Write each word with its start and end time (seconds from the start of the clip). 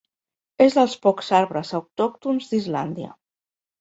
És 0.65 0.77
dels 0.77 0.95
pocs 1.03 1.29
arbres 1.41 1.73
autòctons 1.81 2.49
d'Islàndia. 2.55 3.13